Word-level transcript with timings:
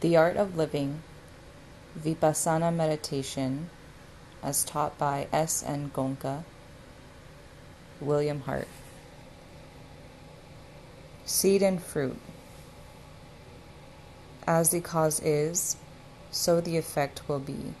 The 0.00 0.16
Art 0.16 0.38
of 0.38 0.56
Living, 0.56 1.02
Vipassana 1.98 2.74
Meditation, 2.74 3.68
as 4.42 4.64
taught 4.64 4.96
by 4.96 5.28
S. 5.30 5.62
N. 5.62 5.90
Goenka, 5.94 6.44
William 8.00 8.40
Hart. 8.40 8.68
Seed 11.26 11.62
and 11.62 11.82
fruit. 11.82 12.18
As 14.46 14.70
the 14.70 14.80
cause 14.80 15.20
is, 15.20 15.76
so 16.30 16.62
the 16.62 16.78
effect 16.78 17.28
will 17.28 17.38
be. 17.38 17.74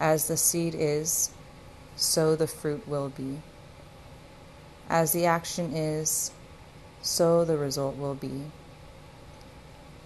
As 0.00 0.26
the 0.26 0.38
seed 0.38 0.74
is, 0.74 1.32
so 1.96 2.34
the 2.34 2.46
fruit 2.46 2.88
will 2.88 3.10
be. 3.10 3.42
As 4.88 5.12
the 5.12 5.26
action 5.26 5.76
is, 5.76 6.30
so 7.02 7.44
the 7.44 7.58
result 7.58 7.98
will 7.98 8.14
be. 8.14 8.44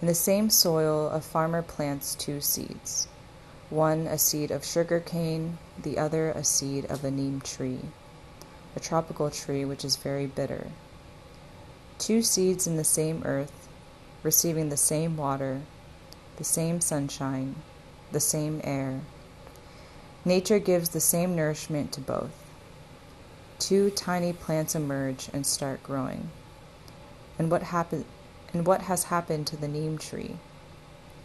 In 0.01 0.07
the 0.07 0.15
same 0.15 0.49
soil, 0.49 1.09
a 1.09 1.19
farmer 1.19 1.61
plants 1.61 2.15
two 2.15 2.39
seeds 2.39 3.07
one 3.69 4.07
a 4.07 4.17
seed 4.17 4.49
of 4.49 4.65
sugar 4.65 4.99
cane, 4.99 5.57
the 5.77 5.97
other 5.97 6.31
a 6.31 6.43
seed 6.43 6.85
of 6.85 7.03
a 7.03 7.11
neem 7.11 7.39
tree, 7.41 7.81
a 8.75 8.79
tropical 8.79 9.29
tree 9.29 9.63
which 9.63 9.85
is 9.85 9.95
very 9.95 10.25
bitter. 10.25 10.71
Two 11.99 12.23
seeds 12.23 12.65
in 12.65 12.77
the 12.77 12.83
same 12.83 13.21
earth, 13.25 13.67
receiving 14.23 14.69
the 14.69 14.77
same 14.77 15.17
water, 15.17 15.61
the 16.37 16.43
same 16.43 16.81
sunshine, 16.81 17.55
the 18.11 18.19
same 18.19 18.59
air. 18.63 19.01
Nature 20.25 20.59
gives 20.59 20.89
the 20.89 20.99
same 20.99 21.35
nourishment 21.35 21.91
to 21.91 22.01
both. 22.01 22.31
Two 23.59 23.89
tiny 23.91 24.33
plants 24.33 24.73
emerge 24.73 25.29
and 25.33 25.45
start 25.45 25.83
growing. 25.83 26.31
And 27.37 27.51
what 27.51 27.63
happen, 27.63 28.05
and 28.53 28.65
what 28.65 28.83
has 28.83 29.05
happened 29.05 29.47
to 29.47 29.57
the 29.57 29.67
neem 29.67 29.97
tree? 29.97 30.37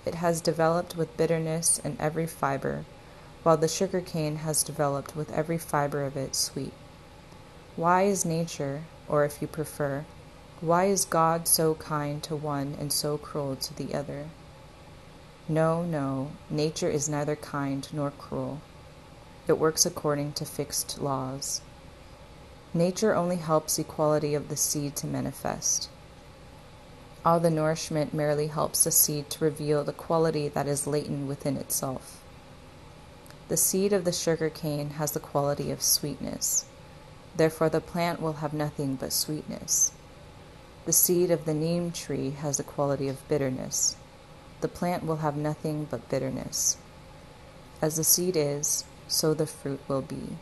It 0.05 0.17
has 0.17 0.41
developed 0.41 0.97
with 0.97 1.17
bitterness 1.17 1.79
in 1.79 1.97
every 1.99 2.27
fiber, 2.27 2.85
while 3.43 3.57
the 3.57 3.69
sugar 3.69 4.01
cane 4.01 4.37
has 4.37 4.63
developed 4.63 5.17
with 5.17 5.33
every 5.33 5.59
fiber 5.59 6.05
of 6.05 6.17
it 6.17 6.35
sweet. 6.35 6.73
Why 7.77 8.03
is 8.03 8.25
nature, 8.25 8.83
or 9.09 9.25
if 9.25 9.41
you 9.41 9.49
prefer, 9.49 10.05
why 10.61 10.85
is 10.85 11.05
God 11.05 11.49
so 11.49 11.75
kind 11.75 12.23
to 12.23 12.37
one 12.37 12.77
and 12.79 12.93
so 12.93 13.19
cruel 13.19 13.57
to 13.57 13.75
the 13.75 13.95
other? 13.95 14.27
No, 15.49 15.83
no, 15.83 16.31
nature 16.49 16.89
is 16.89 17.09
neither 17.09 17.37
kind 17.37 17.87
nor 17.93 18.11
cruel. 18.11 18.61
It 19.47 19.59
works 19.59 19.85
according 19.85 20.33
to 20.35 20.47
fixed 20.47 21.01
laws. 21.03 21.61
Nature 22.73 23.15
only 23.15 23.37
helps 23.37 23.79
equality 23.79 24.35
of 24.35 24.49
the 24.49 24.57
seed 24.57 24.97
to 24.97 25.07
manifest. 25.07 25.91
All 27.25 27.41
the 27.41 27.51
nourishment 27.51 28.13
merely 28.13 28.49
helps 28.49 28.85
the 28.85 28.91
seed 28.91 29.31
to 29.31 29.45
reveal 29.45 29.83
the 29.83 29.95
quality 29.95 30.49
that 30.49 30.69
is 30.69 30.87
latent 30.87 31.27
within 31.27 31.57
itself. 31.57 32.21
The 33.49 33.57
seed 33.57 33.95
of 33.95 34.05
the 34.05 34.13
sugar 34.13 34.51
cane 34.51 34.91
has 34.91 35.13
the 35.13 35.21
quality 35.21 35.71
of 35.71 35.83
sweetness. 35.83 36.67
Therefore, 37.35 37.71
the 37.71 37.81
plant 37.81 38.21
will 38.21 38.35
have 38.35 38.53
nothing 38.53 38.97
but 38.97 39.13
sweetness. 39.13 39.93
The 40.85 40.93
seed 40.93 41.31
of 41.31 41.47
the 41.47 41.55
neem 41.55 41.93
tree 41.93 42.31
has 42.31 42.59
the 42.59 42.63
quality 42.63 43.09
of 43.09 43.27
bitterness. 43.27 43.97
The 44.61 44.69
plant 44.69 45.07
will 45.07 45.17
have 45.17 45.37
nothing 45.37 45.87
but 45.91 46.09
bitterness. 46.11 46.77
As 47.81 47.97
the 47.97 48.05
seed 48.05 48.37
is, 48.37 48.85
so 49.09 49.33
the 49.33 49.47
fruit 49.47 49.81
will 49.89 50.03
be. 50.03 50.37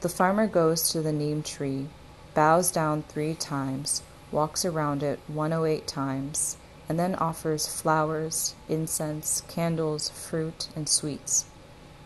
The 0.00 0.08
farmer 0.08 0.46
goes 0.46 0.90
to 0.90 1.02
the 1.02 1.12
neem 1.12 1.42
tree, 1.42 1.88
bows 2.34 2.70
down 2.70 3.02
three 3.02 3.34
times, 3.34 4.02
walks 4.30 4.64
around 4.64 5.02
it 5.02 5.20
108 5.28 5.86
times, 5.86 6.56
and 6.88 6.98
then 6.98 7.14
offers 7.14 7.68
flowers, 7.68 8.54
incense, 8.68 9.42
candles, 9.48 10.08
fruit, 10.08 10.68
and 10.74 10.88
sweets. 10.88 11.44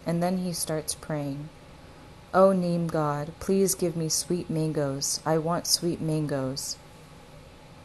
And 0.06 0.22
then 0.22 0.38
he 0.38 0.52
starts 0.52 0.94
praying. 0.94 1.48
O 2.34 2.48
oh, 2.48 2.52
Neem 2.52 2.86
God, 2.86 3.32
please 3.40 3.74
give 3.74 3.96
me 3.96 4.08
sweet 4.08 4.48
mangoes. 4.48 5.20
I 5.26 5.36
want 5.38 5.66
sweet 5.66 6.00
mangoes. 6.00 6.76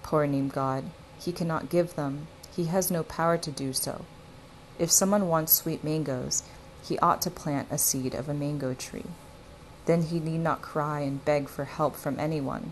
Poor 0.04 0.26
Neem 0.26 0.48
God, 0.48 0.86
he 1.20 1.32
cannot 1.32 1.70
give 1.70 1.96
them. 1.96 2.28
He 2.56 2.66
has 2.66 2.90
no 2.90 3.04
power 3.04 3.38
to 3.38 3.52
do 3.52 3.74
so. 3.74 4.06
If 4.80 4.90
someone 4.90 5.28
wants 5.28 5.54
sweet 5.54 5.84
mangoes, 5.84 6.44
he 6.84 6.98
ought 7.00 7.22
to 7.24 7.32
plant 7.32 7.68
a 7.70 7.78
seed 7.78 8.14
of 8.14 8.30
a 8.30 8.34
mango 8.34 8.74
tree. 8.74 9.06
Then 9.86 10.04
he 10.04 10.20
need 10.20 10.40
not 10.40 10.62
cry 10.62 11.02
and 11.02 11.24
beg 11.26 11.50
for 11.50 11.66
help 11.66 11.96
from 11.96 12.20
anyone. 12.20 12.72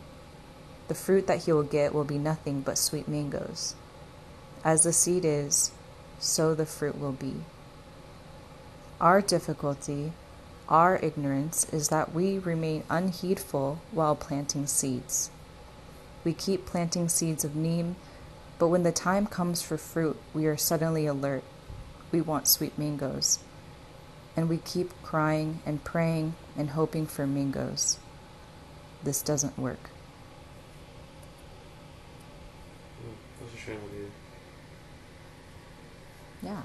The 0.87 0.95
fruit 0.95 1.27
that 1.27 1.43
he 1.45 1.51
will 1.51 1.63
get 1.63 1.93
will 1.93 2.03
be 2.03 2.17
nothing 2.17 2.61
but 2.61 2.77
sweet 2.77 3.07
mangoes. 3.07 3.75
As 4.63 4.83
the 4.83 4.93
seed 4.93 5.25
is, 5.25 5.71
so 6.19 6.53
the 6.53 6.65
fruit 6.65 6.99
will 6.99 7.11
be. 7.11 7.41
Our 9.01 9.21
difficulty, 9.21 10.13
our 10.69 10.97
ignorance, 10.97 11.67
is 11.73 11.89
that 11.89 12.13
we 12.13 12.39
remain 12.39 12.83
unheedful 12.89 13.81
while 13.91 14.15
planting 14.15 14.67
seeds. 14.67 15.29
We 16.23 16.33
keep 16.33 16.65
planting 16.65 17.09
seeds 17.09 17.43
of 17.43 17.55
neem, 17.55 17.95
but 18.57 18.69
when 18.69 18.83
the 18.83 18.91
time 18.91 19.27
comes 19.27 19.61
for 19.61 19.77
fruit, 19.77 20.17
we 20.33 20.45
are 20.45 20.57
suddenly 20.57 21.05
alert. 21.05 21.43
We 22.11 22.21
want 22.21 22.47
sweet 22.47 22.77
mangoes. 22.77 23.39
And 24.37 24.49
we 24.49 24.57
keep 24.57 24.91
crying 25.03 25.59
and 25.65 25.83
praying 25.83 26.35
and 26.57 26.71
hoping 26.71 27.05
for 27.05 27.27
mangoes. 27.27 27.99
This 29.03 29.21
doesn't 29.21 29.59
work. 29.59 29.89
What's 33.39 33.53
a 33.53 33.57
shame 33.57 33.79
with 33.83 33.93
you? 33.93 34.11
Yeah. 36.43 36.61